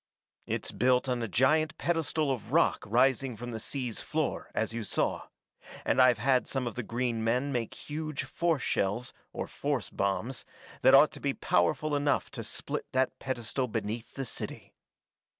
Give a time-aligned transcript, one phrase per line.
[0.47, 4.83] It's built on a giant pedestal of rock rising from the sea's floor, as you
[4.83, 5.27] saw,
[5.85, 10.43] and I've had some of the green men make huge force shells or force bombs
[10.81, 14.73] that ought to be powerful enough to split that pedestal beneath the city.